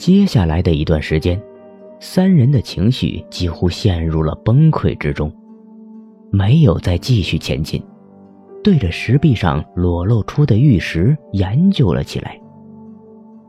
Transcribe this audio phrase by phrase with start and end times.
[0.00, 1.38] 接下来的一段时间，
[2.00, 5.30] 三人的情绪几乎陷入了崩溃之中，
[6.30, 7.82] 没有再继续前进，
[8.64, 12.40] 对着石壁上裸露出的玉石研究了起来。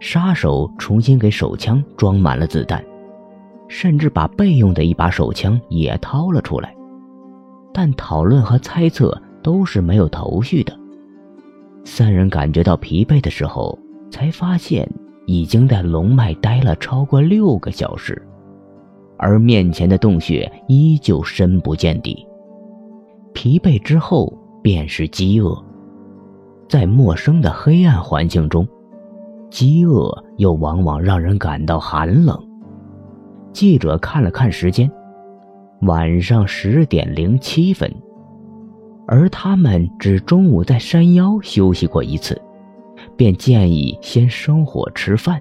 [0.01, 2.83] 杀手重新给手枪装满了子弹，
[3.69, 6.75] 甚至把备用的一把手枪也掏了出来，
[7.73, 10.77] 但讨论和猜测都是没有头绪的。
[11.85, 13.79] 三人感觉到疲惫的时候，
[14.09, 14.85] 才发现。
[15.31, 18.21] 已经在龙脉待了超过六个小时，
[19.17, 22.27] 而面前的洞穴依旧深不见底。
[23.33, 25.57] 疲惫之后便是饥饿，
[26.67, 28.67] 在陌生的黑暗环境中，
[29.49, 32.37] 饥饿又往往让人感到寒冷。
[33.53, 34.91] 记者看了看时间，
[35.83, 37.89] 晚上十点零七分，
[39.07, 42.37] 而他们只中午在山腰休息过一次。
[43.21, 45.39] 便建议先生火吃饭。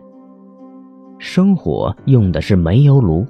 [1.19, 3.25] 生火用的是煤油炉，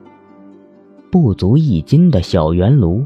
[1.08, 3.04] 不足一斤的小圆炉，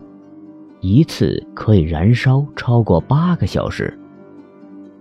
[0.80, 3.92] 一次可以燃烧超过八个小时。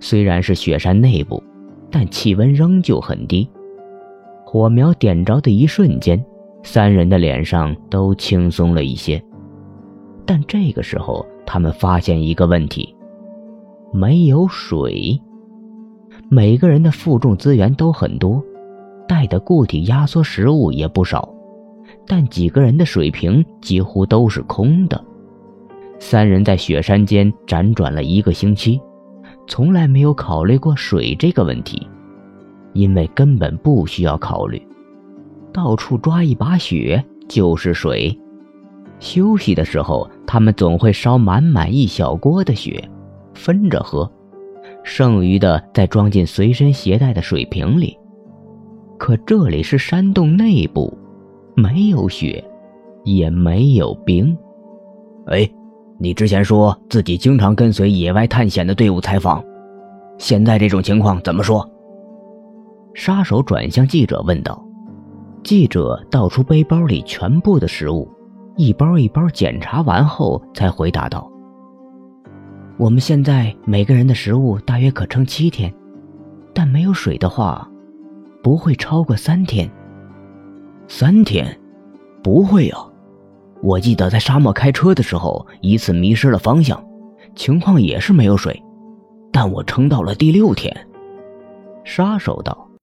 [0.02, 1.42] 虽然是雪山内部，
[1.90, 3.50] 但气温仍旧很低。
[4.44, 6.22] 火苗点着的一瞬间，
[6.62, 9.24] 三人的脸上都轻松了一些。
[10.26, 12.94] 但这个时候，他们发现一个问题：
[13.94, 15.18] 没有水。
[16.34, 18.44] 每个人的负重资源都很多，
[19.08, 21.32] 带的固体压缩食物也不少，
[22.08, 25.00] 但几个人的水瓶几乎都是空的。
[26.00, 28.82] 三人在雪山间辗转了一个星期，
[29.46, 31.88] 从来没有考虑过水这个问题，
[32.74, 34.60] 因为根本不需要考虑，
[35.54, 38.20] 到处抓一把雪就是水。
[38.98, 42.90] 休息的时候，他们总会烧满满一小锅的雪，
[43.36, 44.12] 分着喝。
[44.84, 47.98] 剩余的再装进随身携带的水瓶里，
[48.98, 50.96] 可这里是山洞内部，
[51.56, 52.44] 没有雪，
[53.04, 54.38] 也没有冰。
[55.28, 55.50] 哎，
[55.98, 59.44] 你之前说自己经常跟随野外探险的队伍采访，
[60.18, 61.68] 现在这种情况怎么说？
[62.94, 64.64] 杀手转向记者问道。
[65.44, 68.08] 记者倒出背包里全部的食物，
[68.56, 71.30] 一包一包检查完后，才回答道。
[72.78, 75.74] 我们现在每个人的食物大约可撑七天，
[76.54, 77.70] 但没有水的话，
[78.42, 79.70] 不会超过三天。
[80.88, 81.60] 三天？
[82.24, 82.80] 不会啊！
[83.62, 86.84] 我记得在沙漠开车的时候，一次迷失了方向，
[87.36, 88.62] 情况也是没有水，
[89.32, 90.76] 但我撑到了第六天。
[91.84, 92.68] 杀手道：“